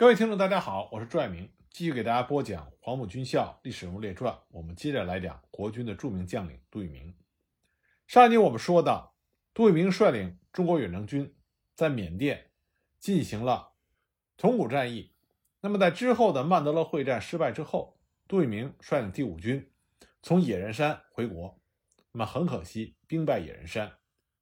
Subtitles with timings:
[0.00, 4.32] 各位听众，大家好，我是朱爱明，继续给大家播讲《黄埔军校历史人物列传》。
[4.48, 7.14] 我们接着来讲国军的著名将领杜聿明。
[8.06, 9.14] 上一集我们说到，
[9.52, 11.36] 杜聿明率领中国远征军
[11.74, 12.50] 在缅甸
[12.98, 13.74] 进行了
[14.38, 15.12] 铜鼓战役。
[15.60, 19.70] 那么在之后的曼德勒会战失败之后，杜聿明率领第五军
[20.22, 21.60] 从野人山回国。
[22.12, 23.92] 那么很可惜，兵败野人山，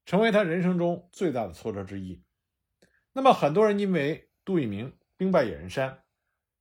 [0.06, 2.22] 成为他人生中最大的挫折之一。
[3.12, 4.94] 那么很多人因为杜聿明。
[5.18, 6.04] 兵败野人山，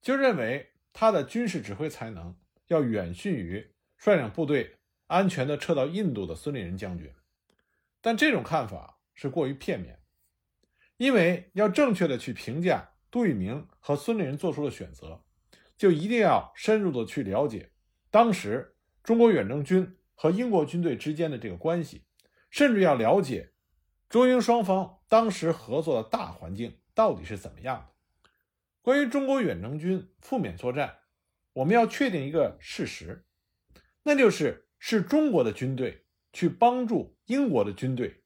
[0.02, 2.36] 就认为他的军事指挥才能
[2.68, 7.09] 要远逊于率领部队安全地撤到印度的孙立人将军。
[8.02, 10.00] 但这种看法是过于片面，
[10.98, 15.23] 因为要正确的去评价杜聿明和孙立人做出的选择，
[15.78, 17.72] 就一定要深入的去了解
[18.09, 22.05] 当时中国远征军和英国军队之间的这个关系，
[22.50, 23.53] 甚至要了解
[24.09, 27.97] 中英双方当时合作的大环境到底是怎么样的。
[28.88, 31.00] 关于中国远征军赴缅作战，
[31.52, 33.25] 我们要确定一个事实，
[34.03, 38.23] 那就是是中国的军队去帮助英国的军队，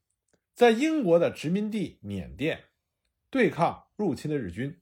[0.53, 2.66] 在英国的殖民地缅甸
[3.31, 4.80] 对抗入侵的日军。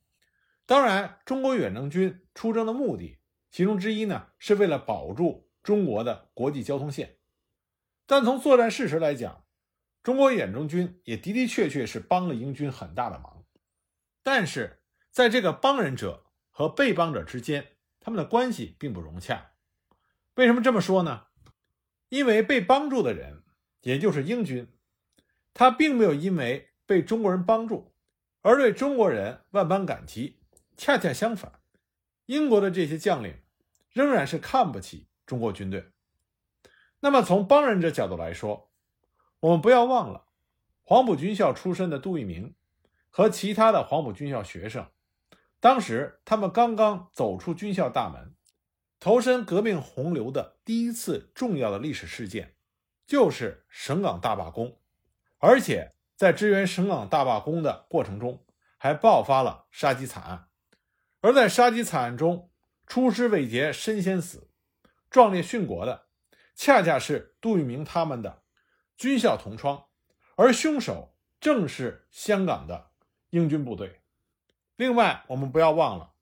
[0.65, 7.19] 当然，中国远征军出征的目的，其中之一呢，是为了保住中国的国际交通线。
[8.05, 9.45] 但从作战事实来讲，
[10.03, 13.45] 中国远征军也的的确确是帮了英军很大的忙。
[14.21, 14.78] 但是，
[15.11, 19.51] 在这个帮人者和被帮者之间，他们的关系并不融洽。
[20.35, 21.27] 为什么这么说呢？
[22.09, 23.43] 因为被帮助的人，
[23.81, 24.67] 也就是英军，
[25.53, 27.93] 他并没有因为被中国人帮助
[28.41, 30.39] 而对中国人万般感激。
[30.77, 31.59] 恰恰相反，
[32.25, 33.41] 英国的这些将领
[33.91, 35.91] 仍然是看不起中国军队。
[37.01, 38.71] 那么，从帮人者角度来说，
[39.41, 40.27] 我们不要忘了，
[40.83, 42.55] 黄埔军校出身的杜聿明
[43.09, 44.89] 和其他的黄埔军校学生。
[45.59, 48.33] 当时他们刚刚走出军校大门，
[48.99, 52.55] 投身革命洪流的第一次重要的历史事件，
[53.05, 54.77] 就是省港大罢工，
[55.37, 58.45] 而且在支援省港大罢工的过程中，
[58.77, 60.47] 还爆发了杀鸡惨案。
[61.21, 62.49] 而在杀鸡惨案中，
[62.87, 64.49] 出师未捷身先死，
[65.09, 66.05] 壮烈殉国的，
[66.55, 68.43] 恰恰是杜聿明他们的
[68.97, 69.87] 军校同窗，
[70.37, 72.91] 而凶手正是香港的
[73.31, 73.98] 英军部队。
[74.79, 76.13] 另外，我们不要忘了，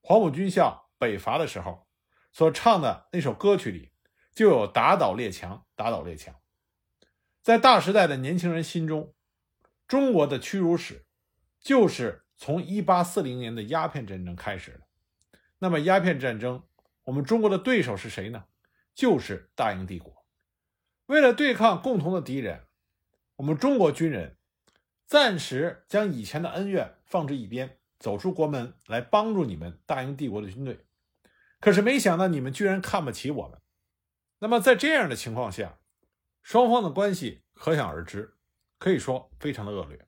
[0.00, 1.86] 黄埔军校北伐的时候
[2.32, 3.92] 所唱的那首歌曲里，
[4.34, 6.34] 就有“打倒列强，打倒列强”。
[7.42, 9.14] 在大时代的年轻人心中，
[9.86, 11.06] 中国的屈辱史
[11.60, 14.80] 就是从1840年的鸦片战争开始的。
[15.60, 16.64] 那么，鸦片战争，
[17.04, 18.46] 我们中国的对手是谁呢？
[18.96, 20.26] 就是大英帝国。
[21.06, 22.66] 为了对抗共同的敌人，
[23.36, 24.38] 我们中国军人
[25.06, 27.78] 暂时将以前的恩怨放置一边。
[28.02, 30.84] 走出国门来帮助你们大英帝国的军队，
[31.60, 33.60] 可是没想到你们居然看不起我们。
[34.40, 35.78] 那么在这样的情况下，
[36.42, 38.34] 双方的关系可想而知，
[38.78, 40.04] 可以说非常的恶劣。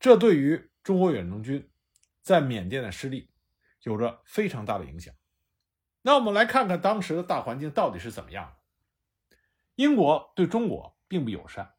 [0.00, 1.70] 这对于中国远征军
[2.20, 3.30] 在缅甸的失利
[3.84, 5.14] 有着非常大的影响。
[6.02, 9.36] 那我们来看看当时的大环境到底是怎么样的。
[9.76, 11.74] 英国对中国并不友善，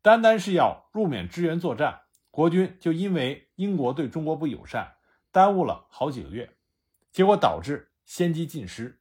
[0.00, 2.00] 单单是要入缅支援作战。
[2.30, 4.96] 国军就因为英国对中国不友善，
[5.30, 6.56] 耽误了好几个月，
[7.12, 9.00] 结果导致先机尽失。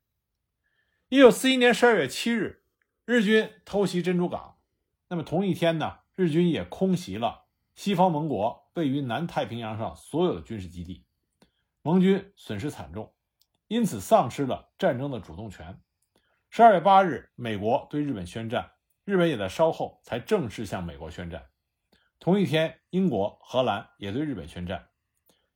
[1.09, 2.63] 一九四一年十二月七日，
[3.05, 4.59] 日军偷袭珍珠港，
[5.07, 11.07] 那么同一天呢，日军也空袭了西方盟国位于南太平洋上所有的军事基地，
[11.81, 13.11] 盟军损失惨重，
[13.67, 15.81] 因此丧失了战争的主动权。
[16.51, 18.73] 十二月八日，美国对日本宣战，
[19.05, 21.47] 日本也在稍后才正式向美国宣战。
[22.21, 24.89] 同一天，英国、荷兰也对日本宣战。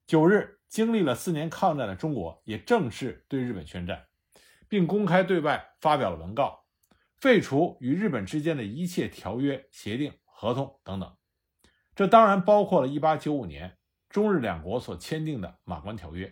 [0.08, 4.08] 九日，经历了四年抗战的中国也正式对日本宣战，
[4.68, 6.66] 并公开对外发表了文告，
[7.20, 11.16] 废除与日本之间的一切条约、协定、合同等等。
[11.94, 13.78] 这当然包括了1895年
[14.10, 16.26] 中日两国所签订的《马关条约》，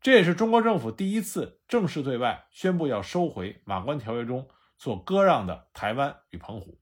[0.00, 4.48] 这也是中国政府第一次正式对外宣布要收回《马关条约》中
[4.78, 6.80] 所割让的台湾与澎湖。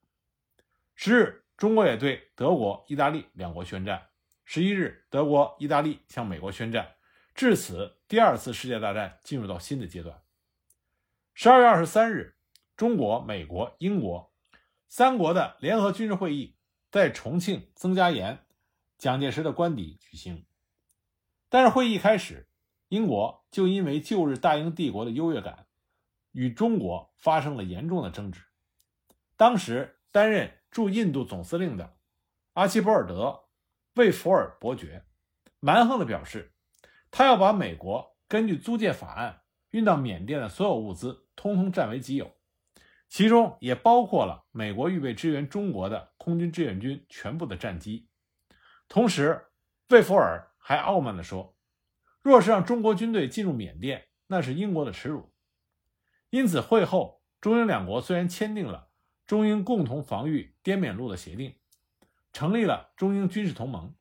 [0.95, 1.45] 十日。
[1.59, 4.11] 中国也对德国、意大利两国宣战。
[4.45, 6.95] 十一日，德国、意大利向美国宣战，
[7.35, 10.23] 至此，第二次世界大战进入到新的阶段。
[11.35, 12.37] 十二月二十三日，
[12.77, 14.33] 中国、美国、英国
[14.87, 16.57] 三国的联合军事会议
[16.93, 18.47] 在重庆曾家岩
[18.97, 20.47] 蒋介石的官邸举行。
[21.49, 22.49] 但是会议开始，
[22.87, 25.67] 英国就因为旧日大英帝国的优越感，
[26.31, 28.43] 与中国发生了严重的争执。
[29.37, 30.55] 当时担任。
[30.71, 31.97] 驻印度总司令的
[32.55, 33.25] 阿奇博尔德·
[33.95, 35.05] 魏弗尔伯爵
[35.61, 36.53] 蛮横地表示，
[37.11, 42.37] 他要把美国根据租借法案运到缅甸的所有物资，通通占为己有，
[43.09, 48.09] 其中也包括了美国预备支援中国的空军志愿军全部的战机。
[48.89, 49.47] 同时，
[49.89, 51.57] 魏福尔还傲慢地说
[52.23, 55.33] ：“若是让中国军队进入缅甸，那是英国的耻辱。”
[56.31, 58.88] 因此，会后中英两国虽然签订了
[59.29, 61.55] 中英共同防御滇缅路的协定，
[62.33, 63.95] 成立了中英军事同盟。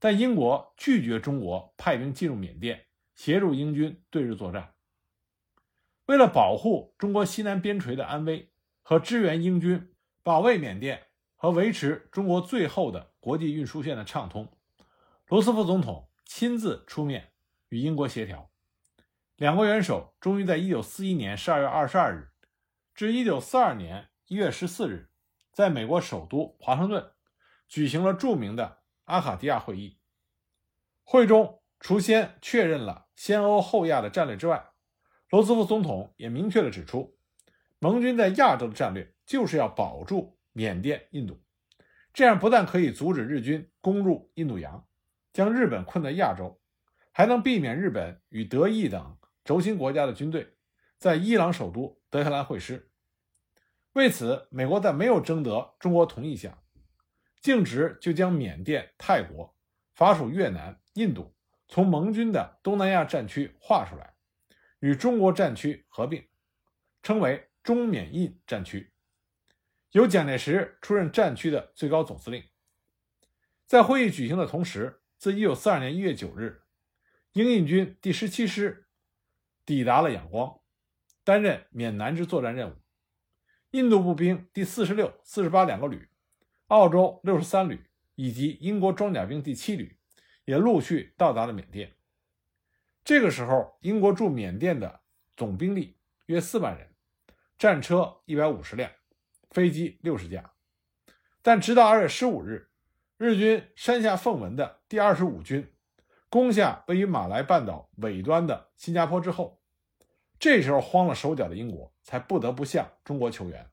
[0.00, 4.74] 但英国拒绝中国派兵进入缅甸，协助英军对日作战。
[6.06, 8.50] 为了保护中国西南边陲的安危
[8.82, 9.94] 和支援英军
[10.24, 11.06] 保卫缅甸
[11.36, 14.52] 和维持中国最后的国际运输线的畅通，
[15.28, 17.30] 罗斯福总统亲自出面
[17.68, 18.50] 与英国协调。
[19.36, 22.30] 两国元首终于在1941年12月22日
[22.92, 25.08] 至1942年1月14日，
[25.52, 27.12] 在美国首都华盛顿
[27.66, 28.78] 举行了著名的。
[29.04, 29.98] 阿卡迪亚会议，
[31.02, 34.72] 会中除先确认了先欧后亚的战略之外，
[35.30, 37.16] 罗斯福总统也明确地指出，
[37.78, 41.40] 盟军在亚洲的战略就是要保住缅甸、印度，
[42.12, 44.86] 这样不但可以阻止日军攻入印度洋，
[45.32, 46.60] 将日本困在亚洲，
[47.10, 50.58] 还能避免日本与德意等轴心国家的军队
[50.98, 52.87] 在伊朗首都德黑兰会师。
[53.98, 56.56] 为此，美国在没有征得中国同意下。
[57.40, 59.52] 径直就将缅甸、泰国、
[59.92, 61.34] 法属越南、印度
[61.66, 64.14] 从盟军的东南亚战区划出来，
[64.78, 66.24] 与中国战区合并，
[67.02, 68.92] 称为中缅印战区，
[69.90, 72.44] 由蒋介石出任战区的最高总司令。
[73.66, 76.62] 在会议举行的同时，自1942年1月9日，
[77.32, 78.86] 英印军第十七师
[79.66, 80.60] 抵达了仰光，
[81.24, 82.74] 担任缅南之作战任务。
[83.78, 86.08] 印度步兵第四十六、四十八两个旅。
[86.66, 87.80] 澳洲六十三旅
[88.16, 89.96] 以及英国装甲兵第七旅
[90.44, 91.94] 也陆续到达了缅甸。
[93.04, 95.02] 这个时候，英国驻缅甸的
[95.36, 95.96] 总兵力
[96.26, 96.88] 约四万人，
[97.56, 98.90] 战车一百五十辆，
[99.52, 100.54] 飞机六十架。
[101.40, 102.68] 但直到二月十五日，
[103.16, 105.72] 日军山下奉文的第二十五军
[106.28, 109.62] 攻下位于马来半岛尾端的新加坡之后，
[110.40, 113.66] 这时候慌了手脚的英国才不得不向中国求援。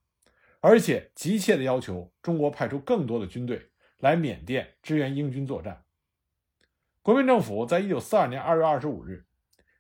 [0.60, 5.86] 而且急切地要求中国派出更多的军队来缅甸支援英军作战。
[7.02, 9.26] 国民政府在一九四二年二月二十五日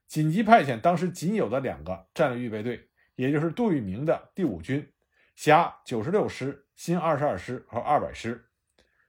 [0.07, 4.94] 紧急派遣当时仅有的两个战略预备队，也就是杜聿明的第五军
[5.36, 8.46] 辖九十六师、新二十二师和二百师，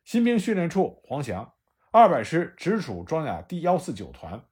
[0.02, 1.54] 新兵训练处黄翔，
[1.92, 4.44] 二百师直属装甲第幺四九团，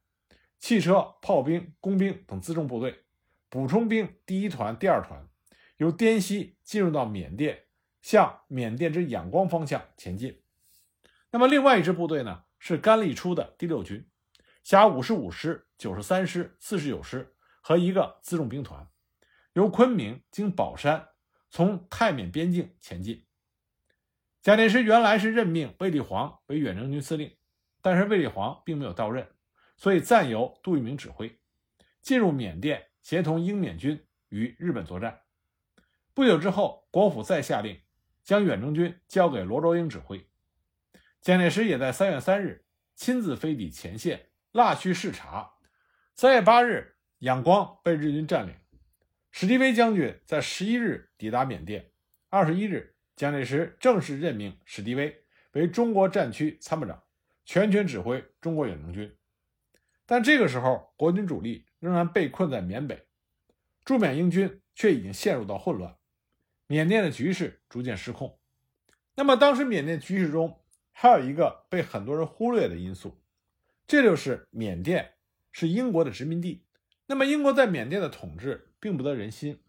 [0.61, 3.04] 汽车、炮兵、工兵等辎重部队，
[3.55, 5.29] 补充兵第一团、第二团。
[5.77, 7.67] 由滇西进入到缅甸，
[8.03, 10.43] 向缅甸之仰光方向前进。
[11.31, 12.47] 那么，另外一支部队呢？
[12.59, 14.11] 是甘立初的第六军，
[14.65, 18.89] 辖五十五师、九十三师、四十九师和一个辎重兵团，
[19.53, 21.11] 由昆明经宝山
[21.49, 23.25] 从泰缅边境前进。
[24.43, 27.37] 蒋介石原来是任命卫立煌为远征军司令，
[27.81, 29.29] 但是卫立煌并没有到任，
[29.77, 31.39] 所以暂由杜聿明指挥，
[32.03, 35.21] 进入缅甸，协同英缅军与日本作战。
[36.15, 37.79] 不久之后，国府再下令
[38.23, 40.27] 将远征军交给罗卓英指挥。
[41.21, 42.65] 蒋介石也在三月三日
[42.95, 45.53] 亲自飞抵前线，腊戌视察。
[46.15, 48.55] 三月八日，仰光被日军占领。
[49.31, 51.91] 史迪威将军在十一日抵达缅甸。
[52.31, 55.15] 二十一日，蒋介石正式任命史迪威
[55.53, 57.03] 为中国战区参谋长，
[57.45, 59.15] 全权指挥中国远征军。
[60.07, 63.07] 但这个时候，国军主力仍然被困在缅北，
[63.85, 65.99] 驻缅英军却已经陷入到混乱。
[66.67, 68.39] 缅甸的局势逐渐失控。
[69.15, 73.21] 那么，当时缅甸局势中还有一个被很多人忽略的因素，
[73.87, 75.17] 这就是缅甸
[75.53, 76.65] 是英国的殖民地。
[77.05, 79.63] 那么，英国在缅甸的统治并不得人心。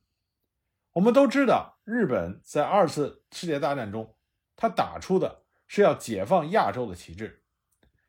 [0.93, 4.15] 我们都知道，日本在二次世界大战中，
[4.55, 7.43] 他打出的是要解放亚洲的旗帜，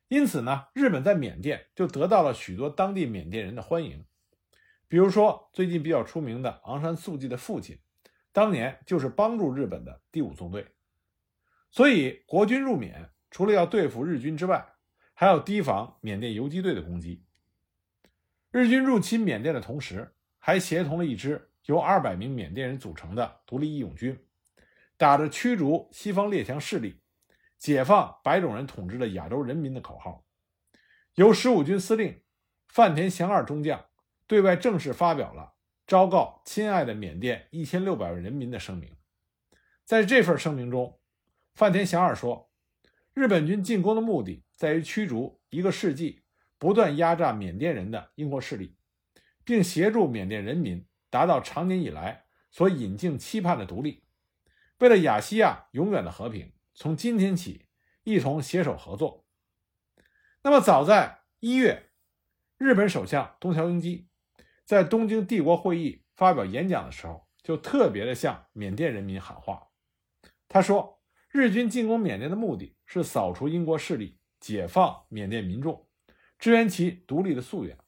[0.09, 4.05] 因此呢，日本在缅甸就得到了许多当地缅甸人的欢迎。
[4.89, 7.79] 比如说，最近比较出名的昂山素季的父亲。
[8.33, 10.67] 当年就是帮助日本的第五纵队，
[11.71, 14.75] 所以国军入缅除了要对付日军之外，
[15.15, 17.25] 还要提防缅甸游击队的攻击。
[18.51, 24.23] 日军入侵缅甸的同时，还协同了一支由二百名缅甸人组成的独立义勇军，
[24.99, 27.01] 打着驱逐西方列强势力、
[27.59, 30.25] 解放白种人统治的亚洲人民的口号，
[31.15, 32.23] 由十五军司令
[32.69, 33.87] 范田祥二中将
[34.27, 35.55] 对外正式发表了。
[35.87, 38.97] 昭告亲爱的缅甸一千六百万人民的声明，
[39.85, 40.99] 在这份声明中，
[41.55, 42.51] 范田祥二说
[43.15, 46.25] ：“日本军进攻的目的在于驱逐一个世纪
[46.59, 48.77] 不断压榨缅甸人的英国势力，
[49.45, 54.03] 并协助缅甸人民达到长年以来所引颈期盼的独立。
[54.81, 57.67] 为了亚细亚永远的和平，从今天起
[58.05, 59.25] 一同携手合作。
[60.43, 61.91] 那么，早在一月，
[62.59, 64.09] 日本首相东条英机
[64.67, 69.69] 在东京帝国会议发表演讲的时候，就特别的向缅甸人民喊话。
[70.49, 71.01] 他说
[71.33, 75.89] ：“日军进攻缅甸的目的是扫除英国势力，解放缅甸民众，
[76.39, 77.79] 支援其独立的夙愿。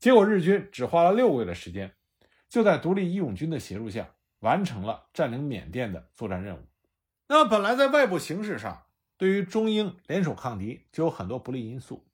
[0.00, 1.94] 结果，日军只花了六个月的时间，
[2.48, 6.69] 就在独立义勇军的协助下，完成了占领缅甸的作战任务。
[7.30, 12.06] 那么，本来在外部形势上，对于中英联手抗敌就有很多不利因素。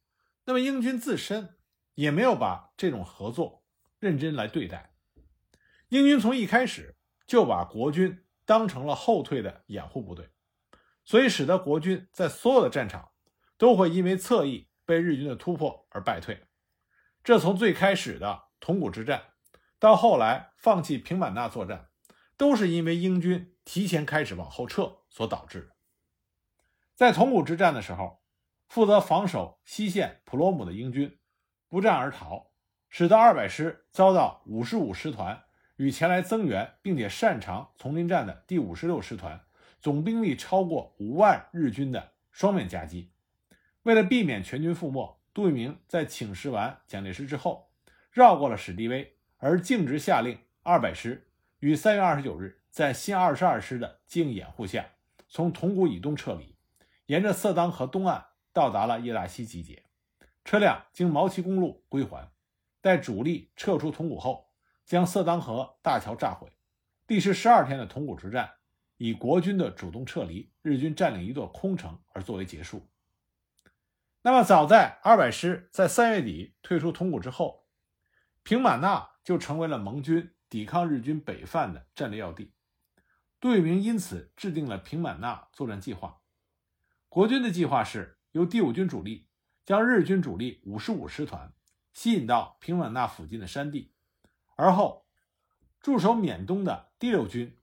[0.44, 1.56] 那么，英军自身
[1.94, 3.64] 也没有把这种合作
[3.98, 4.94] 认真来对待。
[5.88, 6.94] 英军从一开始
[7.26, 10.30] 就把国军。”当成了后退的掩护部队，
[11.04, 13.10] 所以使得国军在所有的战场
[13.58, 16.46] 都会因为侧翼被日军的突破而败退。
[17.24, 19.32] 这从最开始的铜鼓之战，
[19.80, 21.88] 到后来放弃平满纳作战，
[22.36, 25.70] 都是因为英军提前开始往后撤所导致。
[26.94, 28.20] 在铜鼓之战的时候，
[28.68, 31.18] 负责防守西线普罗姆的英军
[31.68, 32.50] 不战而逃，
[32.90, 35.42] 使得二百师遭到五十五师团。
[35.76, 39.40] 与前来增援并且擅长丛林战的第五十六师团，
[39.80, 43.10] 总兵力超过五万日军的双面夹击。
[43.84, 47.70] 为了避免全军覆没，杜聿明在请示完蒋介石之后，
[48.10, 54.86] 绕过了史迪威，而径直下令二百师于三月二十九日在新二十二师的接应掩护下，
[55.28, 56.56] 从铜鼓以东撤离，
[57.06, 59.84] 沿着色当河东岸到达了叶大西集结。
[60.44, 62.30] 车辆经毛旗公路归还，
[62.80, 64.46] 待主力撤出铜鼓后。
[64.84, 66.48] 将色当河大桥炸毁，
[67.08, 68.52] 历时十二天的铜鼓之战
[68.98, 72.88] 以国军的主动撤离、日军占领一座空城而作为结束。
[74.22, 77.66] 那么，早在二百师在三月底退出铜鼓之后，
[78.44, 82.52] 平满纳就成为了盟军抵抗日军北犯的战略要地。
[83.38, 86.22] 杜聿明因此制定了平满纳作战计划。
[87.08, 89.28] 国军的计划是由第五军主力
[89.64, 91.52] 将日军主力五十五师团
[91.92, 93.92] 吸引到平满纳附近的山地。
[94.56, 95.06] 而后，
[95.80, 97.58] 驻守缅东的第六军、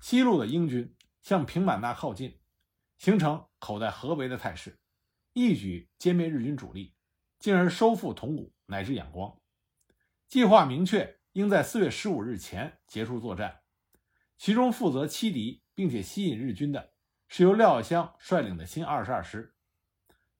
[0.00, 2.38] 西路的英军向平满纳靠近，
[2.98, 4.78] 形成口袋合围的态势，
[5.32, 6.94] 一举歼灭日军主力，
[7.38, 9.38] 进而收复铜鼓乃至仰光。
[10.28, 13.63] 计划明确，应在四月十五日前结束作战。
[14.36, 16.92] 其中负责欺敌并且吸引日军的，
[17.28, 19.54] 是由廖耀湘率领的新二十二师。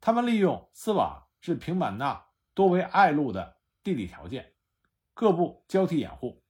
[0.01, 4.53] 他们利用斯瓦至平满纳多为隘路的地理条件。
[5.15, 6.43] 各部交替掩护，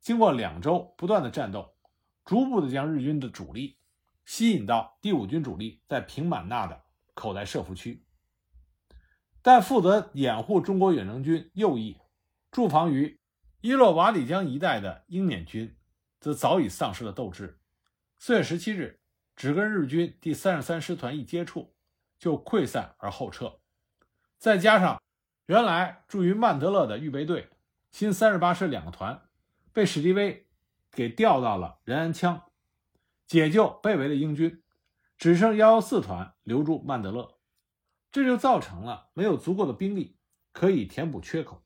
[0.00, 1.76] 经过两周不断的战斗，
[2.24, 3.78] 逐步的将日军的主力
[4.24, 8.04] 吸引到第五军主力在平满纳的口袋设伏区。
[9.42, 11.98] 但负责掩护中国远征军右翼、
[12.50, 13.20] 驻防于
[13.60, 15.76] 伊洛瓦底江一带的英缅军，
[16.20, 17.58] 则早已丧失了斗志。
[18.18, 19.00] 四月十七日，
[19.34, 21.74] 只跟日军第三十三师团一接触，
[22.18, 23.60] 就溃散而后撤。
[24.38, 25.02] 再加上
[25.46, 27.50] 原来驻于曼德勒的预备队。
[27.92, 29.22] 新三十八师两个团
[29.72, 30.46] 被史迪威
[30.90, 32.42] 给调到了仁安羌，
[33.26, 34.62] 解救被围的英军，
[35.16, 37.38] 只剩幺幺四团留住曼德勒，
[38.12, 40.18] 这就造成了没有足够的兵力
[40.52, 41.62] 可以填补缺口，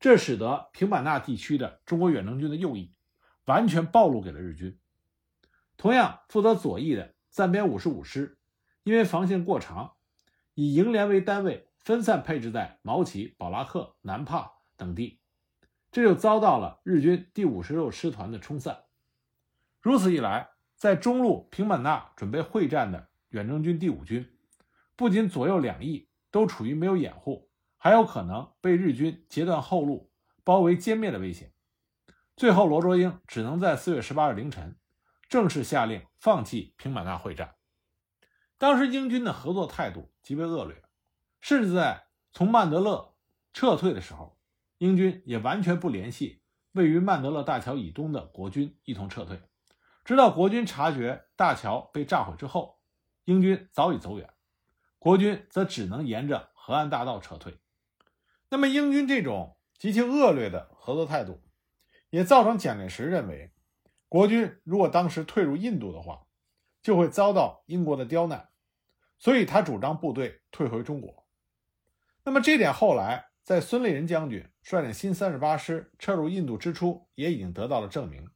[0.00, 2.92] 这使得平板纳地区的中国远征军的右翼
[3.46, 4.78] 完全暴露给了日军。
[5.76, 8.38] 同样负责左翼的暂编五十五师，
[8.82, 9.94] 因为防线过长，
[10.54, 15.20] 以营连为单位分散配置在毛奇、保拉克、南帕等地。
[15.92, 18.84] 这就遭到了日军第五十六师团的冲散。
[19.80, 24.28] 如此一来，在中路平满纳准备会战的远征军第五军，
[24.94, 30.10] 不仅左右两翼都处于没有掩护，还有可能被日军截断后路、
[30.42, 31.52] 包围歼灭的危险。
[32.36, 34.76] 最后，罗卓英只能在四月十八日凌晨
[35.26, 37.54] 正式下令放弃平满纳会战。
[38.58, 40.82] 当时英军的合作态度极为恶劣，
[41.40, 43.14] 甚至在从曼德勒
[43.54, 44.36] 撤退的时候。
[44.78, 49.40] 英军也完全不联系位于曼德勒大桥以东的国军一同撤退，
[50.04, 52.78] 直到国军察觉大桥被炸毁之后，
[53.24, 54.34] 英军早已走远，
[54.98, 57.58] 国军则只能沿着河岸大道撤退。
[58.50, 61.40] 那么，英军这种极其恶劣的合作态度，
[62.16, 63.52] 也造成蒋介石认为，
[64.08, 66.26] 国军如果当时退入印度的话，
[66.80, 68.48] 就会遭到英国的刁难，
[69.18, 71.26] 所以他主张部队退回中国。
[72.24, 73.26] 那么这点后来。
[73.46, 78.28] 在孙立人将军率领新三十八师撤入印度之初，也已经得到了证明。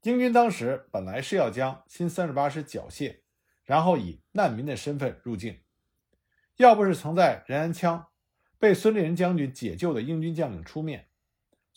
[0.00, 3.18] 英军当时本来是要将新三十八师缴械，
[3.64, 5.60] 然后以难民的身份入境。
[6.56, 8.06] 要不是曾在仁安羌
[8.58, 11.07] 被孙立人将军解救的英军将领出面，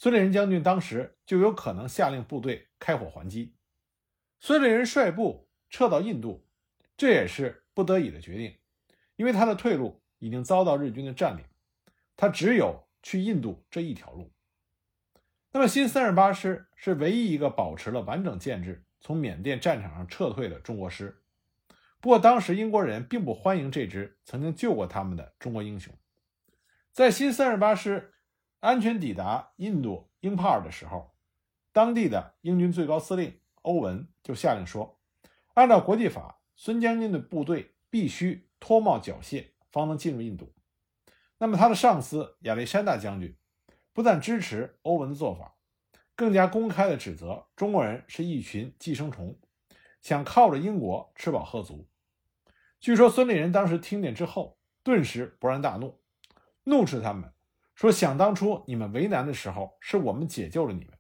[0.01, 3.55] 孙立人将军当时就有可能下令部队开火还击。
[4.39, 6.43] 孙立人率部撤到印度，
[6.97, 8.57] 这也是不得已的决定，
[9.15, 11.45] 因为他的退路已经遭到日军的占领，
[12.17, 14.33] 他只有去印度这一条路。
[15.51, 21.21] 那么，新三十八师是唯一一个保持了完整建制、从缅甸战场上撤退的中国师。
[21.99, 25.93] 不过，当时英国人并不欢迎这支曾经救过他们的中国英雄。
[26.91, 28.10] 在新三十八师
[28.61, 31.11] 安全抵达印度英帕尔的时候，
[31.73, 34.97] 当地的英军最高司令欧文就下令说
[35.53, 40.53] ：“按照国际法，孙将军的部队必须脱帽缴械，方能进入印度。”
[41.37, 43.35] 那么，他的上司亚历山大将军。
[43.93, 45.57] 不但支持欧文的做法，
[46.15, 49.37] 更加公开的指责中国人是一群寄生虫，
[50.01, 51.89] 想靠着英国吃饱喝足。
[52.79, 55.99] 据说孙立人当时听见之后，顿时勃然大怒，
[56.63, 57.33] 怒斥他们
[57.75, 60.93] 说：“想当初你们为难的时候，是我们解救了你们，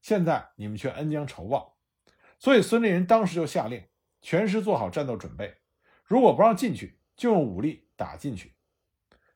[0.00, 1.76] 现在你们却恩将仇报。”
[2.38, 3.84] 所以孙立人当时就下令
[4.20, 5.58] 全师做好战斗准备，
[6.04, 8.54] 如果不让进去，就用武力打进去。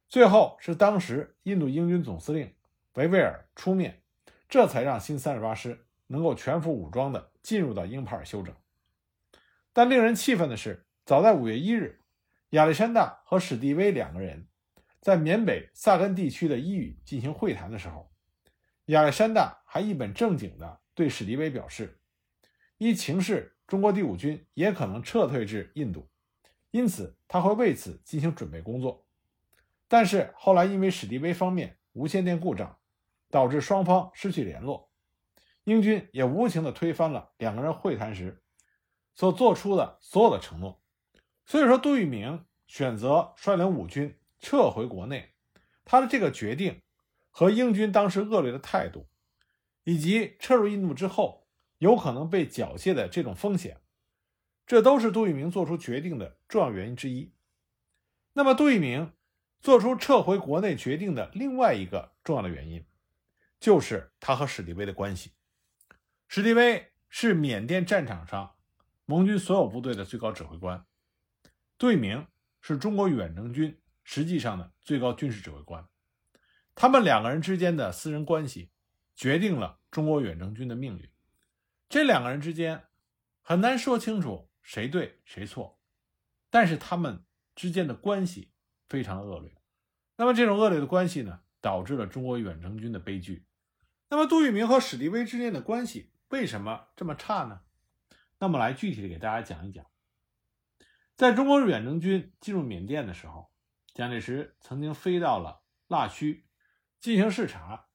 [0.09, 2.53] 最后是当时印度英军总司令。
[2.95, 4.01] 维维尔出面，
[4.49, 8.55] 这才让新三十八师能够全副武装地进入到英帕尔休整。
[9.75, 12.01] 但令人气愤的是，早在五月一日，
[12.51, 14.49] 亚历山大和史蒂威两个人
[15.07, 18.11] 在缅北萨根地区的伊语进行会谈的时候，
[18.87, 22.01] 亚历山大还一本正经地对史迪威表示：
[22.79, 26.11] 依情势，中国第五军也可能撤退至印度，
[26.73, 29.07] 因此他会为此进行准备工作。
[29.87, 32.77] 但是后来因为史迪威方面无线电故障，
[33.31, 34.91] 导致双方失去联络，
[35.63, 38.43] 英军也无情地推翻了两个人会谈时
[39.15, 40.83] 所做出的所有的承诺。
[41.45, 44.13] 所以说，杜聿明选择率领五军
[44.47, 45.35] 撤回国内，
[45.85, 46.81] 他的这个决定
[47.33, 49.09] 和英军当时恶劣的态度，
[49.83, 53.81] 以及撤入印度之后有可能被缴械的这种风险，
[54.65, 57.35] 这都是杜聿明做出决定的重要原因之一。
[58.35, 59.13] 那么，杜聿明
[59.59, 62.87] 做出撤回国内决定的另外一个重要的原因。
[63.59, 65.33] 就是他和史迪威的关系。
[66.29, 68.55] 史迪威是缅甸战场上
[69.07, 70.87] 盟军所有部队的最高指挥官，
[71.77, 72.29] 杜聿明
[72.61, 73.77] 是中国远征军
[74.09, 75.85] 实际上的最高军事指挥官。
[76.77, 78.71] 他们两个人之间的私人关系，
[79.17, 81.11] 决定了中国远征军的命运。
[81.89, 82.85] 这两个人之间
[83.43, 85.81] 很难说清楚谁对谁错，
[86.51, 87.25] 但是他们
[87.57, 88.53] 之间的关系
[88.89, 89.61] 非常恶劣。
[90.17, 93.45] 那么这种恶劣的关系呢，导致了中国远征军的悲剧。
[94.09, 97.63] 那么杜聿明和史迪威之间的关系为什么这么差呢？
[98.39, 99.85] 那么来具体的给大家讲一讲。
[101.17, 103.51] 在中国远征军进入缅甸的时候，
[103.97, 106.45] 蒋介石曾经飞到了腊戌
[107.01, 107.87] 进行视察，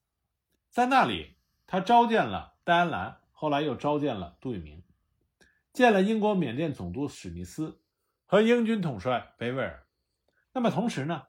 [0.71, 1.37] 在那里
[1.67, 4.83] 他召见了戴安澜，后来又召见了杜聿明，
[5.71, 7.83] 见了英国缅甸总督史密斯
[8.25, 9.85] 和英军统帅维维尔。
[10.53, 11.27] 那么同时呢，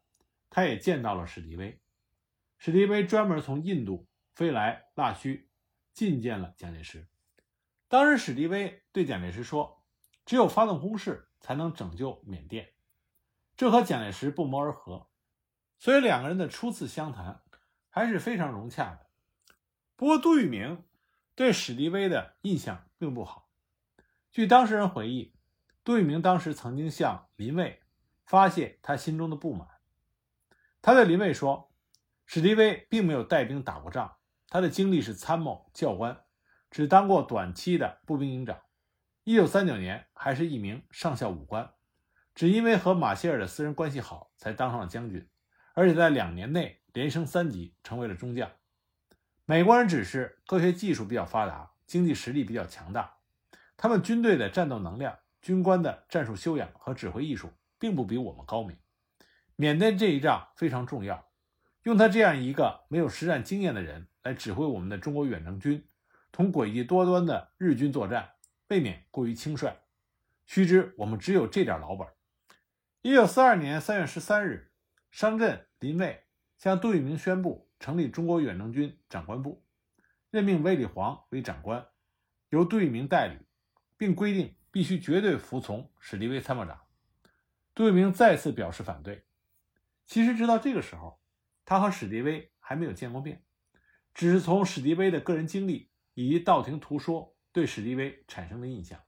[0.48, 1.78] 他也见到了史迪威，
[2.56, 4.08] 史迪威专门从印度。
[4.32, 5.50] 飞来腊戌，
[5.94, 7.06] 觐见了蒋介石。
[7.88, 9.84] 当时史迪威对蒋介石说
[10.24, 12.72] ：“只有发动攻势，才能拯救缅甸。”
[13.62, 15.06] 这和蒋介石不谋而合，
[15.78, 17.44] 所以两个人的初次相谈
[17.90, 19.06] 还是非常融洽的。
[19.94, 20.82] 不过，杜聿明
[21.36, 23.48] 对史迪威的印象并不好。
[24.32, 25.36] 据当事人回忆，
[25.84, 27.80] 杜聿明当时曾经向林蔚
[28.24, 29.68] 发泄他心中的不满。
[30.80, 31.72] 他对林蔚说
[32.26, 34.16] ：“史迪威并没有带兵打过仗。”
[34.50, 36.24] 他的经历是参谋、教官，
[36.68, 38.60] 只当过短期的步兵营长。
[39.22, 41.72] 一九三九年还是一名上校武官，
[42.34, 45.28] 只因为和马歇尔的私人关系好，才当上了将军，
[45.74, 48.50] 而且在两年内连升三级，成为了中将。
[49.44, 53.14] 美国人只是科学技术比较发达，经济实力比较强大，
[53.76, 58.76] 他们军队的战斗能量、军官的战术修养和指挥艺术，并不比我们高明。
[59.56, 61.28] 缅甸这一仗非常重要，
[61.82, 64.08] 用他这样一个没有实战经验的人。
[64.22, 65.84] 来指挥我们的中国远征军，
[66.30, 68.34] 同诡计多端的日军作战，
[68.68, 69.76] 未免过于轻率。
[70.46, 72.06] 须知我们只有这点老本。
[73.04, 74.70] 一九四二年三月十三日，
[75.10, 76.22] 商震、林蔚
[76.56, 79.66] 向杜聿明宣布成立中国远征军长官部，
[80.30, 81.84] 任命卫立煌为长官，
[82.50, 83.44] 由杜聿明代理，
[83.96, 86.80] 并规定必须绝对服从史迪威参谋长。
[87.74, 89.26] 杜聿明再次表示反对。
[90.06, 91.20] 其实直到这个时候，
[91.64, 93.42] 他和史迪威还没有见过面。
[94.14, 99.00] 只是从史迪威的个人经历以及道听途说对史迪威产生的印象，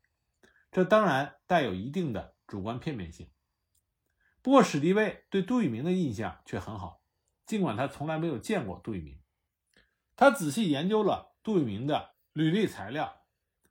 [0.72, 3.30] 这当然带有一定的主观片面性。
[4.44, 7.00] 不过，史迪威对杜聿明的印象却很好。
[7.46, 9.18] 尽管他从来没有见过杜聿明。
[10.16, 13.22] 他仔细研究了杜聿明的履历材料，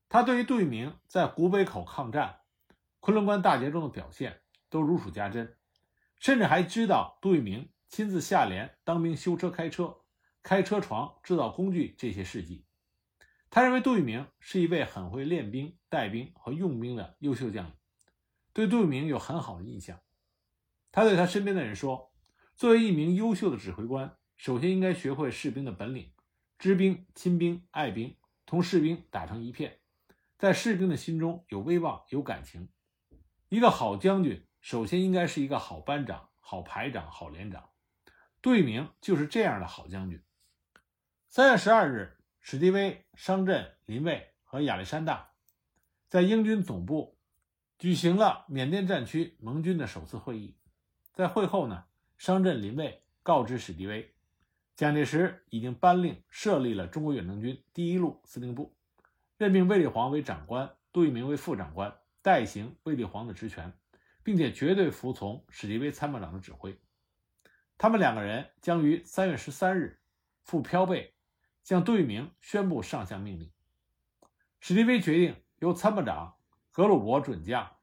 [0.10, 2.40] 他对于杜聿明在古北口抗战、
[3.00, 5.56] 昆仑关大捷中的表现都如数家珍，
[6.20, 9.98] 甚至还知道杜聿明亲自下连当兵、修车、开车、
[10.42, 12.66] 开车床、制造工具这些事迹。
[13.52, 17.74] 他认为杜聿明是一位很会练兵、带兵和用兵的优秀将领，
[18.54, 20.00] 对杜聿明有很好的印象。
[20.94, 22.14] 他对他身边的人说
[22.56, 26.14] ：“作为一名优秀的指挥官，首先应该学会士兵的本领，
[26.60, 29.80] 知兵、亲兵、爱兵，同士兵打成一片，
[30.38, 32.70] 在士兵的心中有威望、有感情。
[33.50, 37.72] 一个好将军，首先应该是一个好班长、好排长、好连长。
[38.40, 40.22] 杜聿明就是这样的好将军。”
[41.28, 45.32] 三月十二日，史迪威、商震、林蔚和亚历山大
[46.08, 47.18] 在英军总部
[47.80, 50.56] 举行了缅甸战区盟军的首次会议。
[51.14, 51.86] 在会后呢，
[52.18, 54.16] 商震、林蔚告知史迪威，
[54.76, 58.76] 蒋介石已经颁令设立了中国远征军第一路司令部，
[59.38, 63.72] 任命卫立煌为长官，杜聿明为副长官，代行卫立煌的职权，
[64.24, 66.82] 并且绝对服从史迪威参谋长的指挥。
[67.78, 70.02] 他们两个人将于三月十三日
[70.42, 71.14] 赴漂背，
[71.64, 73.52] 向杜聿明宣布上项命令。
[74.60, 76.38] 史迪威决定由参谋长
[76.72, 77.78] 格鲁伯准将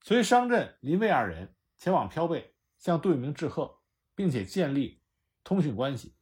[0.00, 2.51] 随商震、林蔚二人前往漂背。
[2.82, 3.78] 向杜聿明致贺，
[4.16, 5.00] 并且建立
[5.44, 6.16] 通讯关系。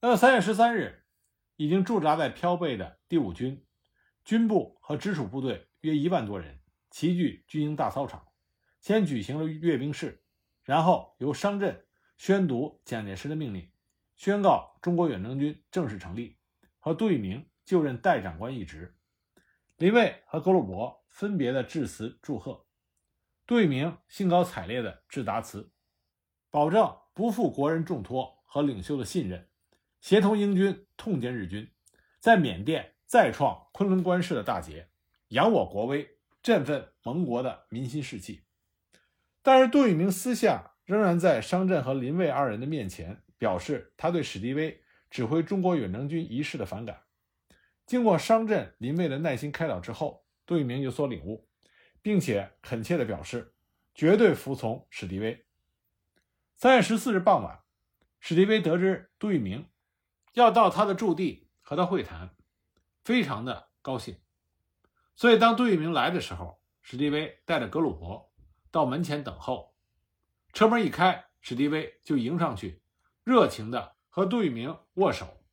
[0.00, 1.04] 那么，三月十三日，
[1.54, 3.64] 已经驻扎在飘背的第五军
[4.24, 8.26] 军部和直属部队约一万多人齐聚军营大操场，
[8.80, 10.24] 先举行了阅兵式，
[10.64, 11.86] 然后由商震
[12.18, 13.70] 宣读蒋介石的命令，
[14.16, 16.36] 宣告中国远征军正式成立，
[16.80, 18.96] 和杜聿明就任代长官一职。
[19.76, 22.66] 林蔚和格鲁伯分别的致辞祝贺，
[23.46, 25.70] 杜聿明兴高采烈的致答词。
[26.54, 29.48] 保证不负国人重托和领袖的信任，
[30.00, 31.68] 协同英军痛歼日军，
[32.20, 34.88] 在缅甸再创昆仑关市的大捷，
[35.30, 36.08] 扬我国威，
[36.44, 38.44] 振奋盟国的民心士气。
[39.42, 47.02] 但是杜聿明私下仍然在商震和林蔚二人的面前表示他对史迪威指挥中国远征军一事的反感。
[47.84, 51.48] 经过商震、林蔚的耐心开导之后，杜聿明有所领悟，
[52.00, 53.56] 并且恳切地表示
[53.92, 55.43] 绝对服从史迪威。
[56.64, 57.62] 三月十四日傍晚，
[58.20, 59.68] 史迪威得知杜聿明
[60.32, 62.34] 要到他的驻地和他会谈，
[63.04, 64.18] 非常的高兴。
[65.14, 68.32] 所以，当杜聿明来的时候，史迪威带着格鲁伯
[68.70, 69.74] 到门前等候。
[70.54, 72.80] 车门一开，史迪威就迎上去，
[73.24, 75.44] 热情的和杜聿明握手，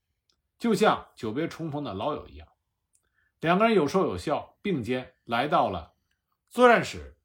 [0.57, 2.47] 就像久别重逢的老友一样。
[3.41, 5.91] 两个人有说有笑，并肩来到了
[6.47, 7.17] 作战室。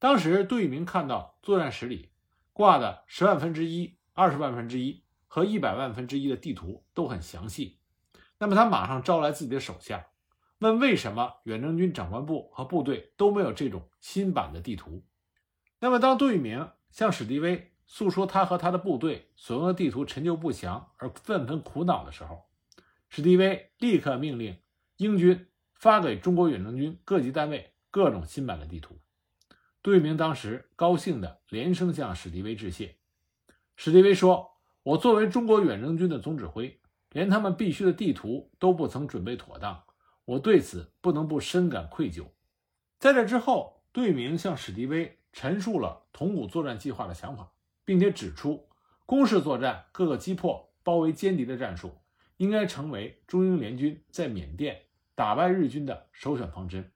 [0.00, 2.10] 当时，杜聿明看到作战室里。
[2.52, 7.78] 挂的十万分之一、二十万分之一和一百万分之一的地图都很详细。
[8.38, 10.06] 那么他马上招来自己的手下，
[10.58, 15.04] 问为什么远征军长官部和部队都没有这种新版的地图。
[15.78, 22.44] 那么当杜聿明向史迪威诉说他和他的部队所用的地图陈旧不详而愤愤苦恼的时候，
[23.08, 24.58] 史迪威立刻命令
[24.96, 28.98] 英军发给中国远征军各级单位各种新版的地图。
[29.82, 32.94] 杜聿明当时高兴地连声向史迪威致谢。
[33.74, 34.52] 史迪威说
[34.84, 39.82] ：“我作为中国远征军的总指挥，连他们必须的地图都不曾准备妥当，
[40.24, 42.26] 我对此不能不深感愧疚。”
[43.00, 47.50] 在这之后，杜聿明向史迪威陈述了铜鼓作战计划的想法，
[47.84, 48.68] 并且指出，
[49.04, 51.98] 攻势作战、各个击破、包围歼敌的战术，
[52.36, 54.82] 应该成为中英联军在缅甸
[55.16, 56.92] 打败日军的首选方针。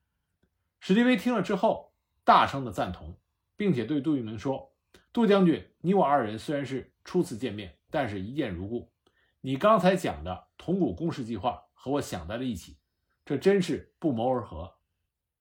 [0.79, 1.86] 史迪威听了之后。
[2.27, 3.17] 大声的赞同，
[3.55, 4.73] 并且对杜聿明说
[5.13, 8.91] ：“杜将军，你我二人虽然是初次见面，但是一见如故。
[9.39, 12.79] 你刚才讲的铜鼓攻势计划和我想在了一起，
[13.23, 14.75] 这真是不谋而合。”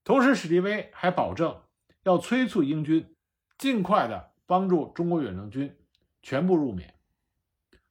[0.04, 1.60] 同时，史迪威还保证
[2.04, 3.16] 要催促英军
[3.58, 5.76] 尽快的帮助中国远征军
[6.22, 6.94] 全部入缅。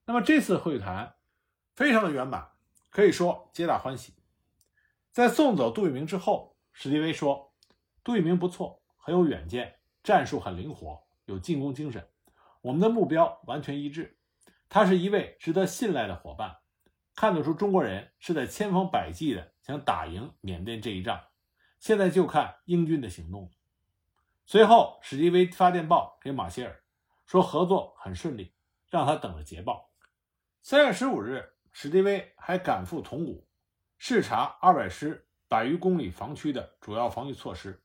[0.05, 1.15] 那么这次会谈
[1.75, 2.47] 非常的圆满，
[2.89, 4.13] 可以说皆大欢喜。
[5.11, 7.53] 在送走杜聿明之后，史迪威说
[8.01, 12.09] ：“杜聿明不错。”很有远见，战术很灵活，有进攻精神，
[12.59, 14.17] 我们的目标完全一致。
[14.67, 16.57] 他是一位值得信赖的伙伴，
[17.13, 21.21] 看得出中国人是在千方百计的想打赢缅甸这一仗。
[21.79, 23.51] 现在就看英军的行动。
[24.47, 26.83] 随后，史迪威发电报给马歇尔，
[27.27, 28.55] 说合作很顺利，
[28.89, 29.91] 让他等着捷报。
[30.63, 33.47] 三月十五日，史迪威还赶赴铜鼓，
[33.99, 37.79] 视察二百师百余公里防区的主要防御措施。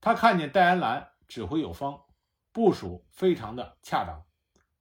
[0.00, 2.02] 他看见戴安澜指挥有方，
[2.52, 4.24] 部署非常的恰当，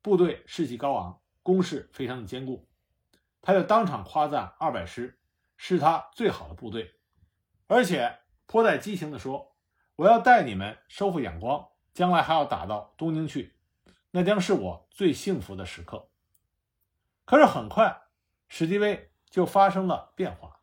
[0.02, 2.68] 部队士气高昂，攻势非常的坚固，
[3.42, 5.20] 他就当场夸赞二百师
[5.58, 6.96] 是他最好的部队，
[7.68, 9.56] 而且颇带激情地说
[9.98, 13.58] ：“我要带你们收复仰光，将来还要打到东京去，
[14.12, 16.10] 那将是我最幸福的时刻。”
[17.26, 18.04] 可是很快，
[18.48, 20.62] 史迪威就发生了变化，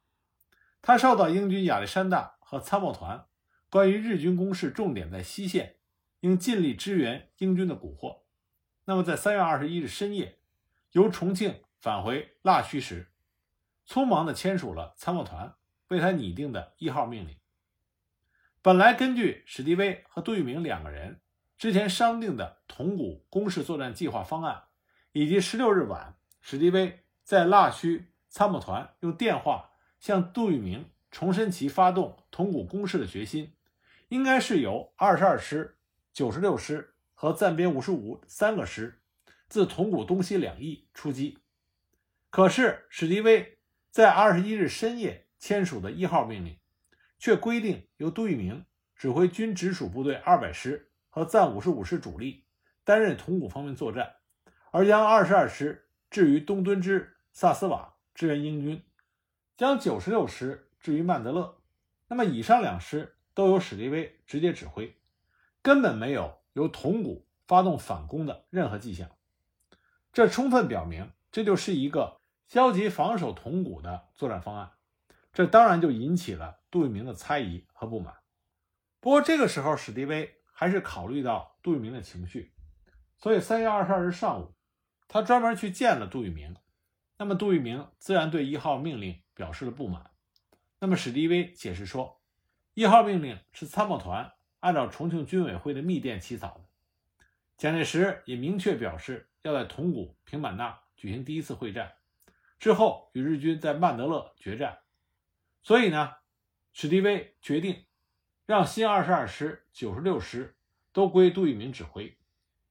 [0.80, 3.28] 他受到英军亚历山大和参谋团
[3.68, 5.76] 关于日军攻势重点在西线，
[6.20, 8.20] 应尽力支援英军的蛊惑。
[8.84, 10.38] 那么，在三月二十一日深夜，
[10.92, 13.08] 由重庆返回腊戌时，
[13.86, 15.54] 匆忙地签署了参谋团
[15.88, 17.36] 为他拟定的一号命令。
[18.62, 21.20] 本来根据史迪威和杜聿明两个人
[21.58, 24.64] 之前商定的铜鼓攻势作战计划方案，
[25.12, 33.55] 以及十六日晚史迪威在腊戌参谋团用电话向杜聿明重申其发动铜鼓攻势的决心，
[34.08, 35.78] 应该是由二十二师、
[36.12, 36.92] 九十六师。
[37.18, 39.00] 和暂编五十五三个师
[39.48, 41.38] 自铜鼓东西两翼出击，
[42.28, 43.58] 可是史迪威
[43.90, 46.58] 在二十一日深夜签署的一号命令，
[47.18, 52.44] 却规定由杜聿明指挥军直属部队二百师和暂五十五师主力
[52.84, 54.16] 担任铜鼓方面作战，
[54.70, 58.84] 而将二十二师置于东敦之萨斯瓦支援英军，
[59.56, 61.62] 将九十六师置于曼德勒。
[62.08, 64.96] 那么以上两师都由史迪威直接指挥，
[65.62, 66.42] 根本没有。
[66.54, 69.10] 由铜鼓发动反攻的任何迹象，
[70.10, 72.18] 这充分表明这就是一个
[72.48, 74.72] 消极防守铜鼓的作战方案。
[75.34, 78.14] 这当然就引起了杜聿明的猜疑和不满。
[79.00, 82.54] 不过这个时候，史迪威还是考虑到杜聿明的情绪，
[83.18, 84.54] 所以三月二十二日上午，
[85.08, 86.56] 他专门去见了杜聿明。
[87.18, 90.10] 那么杜聿明自然对一号命令表示了不满。
[90.78, 92.15] 那么史迪威解释说，
[92.76, 94.34] 一号命令是参谋团。
[94.60, 97.24] 按照重庆军委会的密电起草的，
[97.56, 101.94] 蒋介石也明确表示要在铜鼓、平板纳举行第一次会战，
[102.58, 104.80] 之后与日军在曼德勒决战。
[105.62, 106.16] 所以呢，
[106.74, 107.86] 史迪威决定
[108.44, 110.54] 让新二十二师、九十六师
[110.92, 112.18] 都归杜聿明指挥，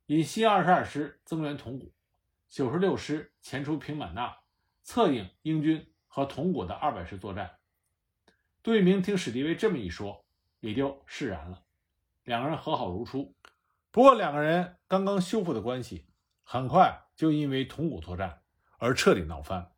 [0.05, 1.93] 引新二十二师增援铜鼓，
[2.47, 4.37] 九十六师前出平板纳，
[4.83, 7.54] 策应英军和铜鼓的二百师作战。
[8.65, 10.25] 杜聿明听史迪威这么一说，
[10.59, 11.61] 也就释然了。
[12.23, 13.35] 两个人和好如初，
[13.91, 16.07] 不过两个人刚刚修复的关系，
[16.41, 18.41] 很快就因为铜鼓作战
[18.79, 19.71] 而彻底闹翻。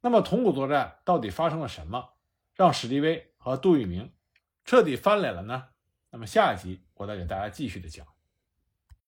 [0.00, 2.14] 那么铜鼓作战到底发生了什么，
[2.54, 4.10] 让史迪威和杜聿明
[4.64, 5.68] 彻底翻脸了呢？
[6.08, 8.06] 那么下一集我再给大家继续的讲。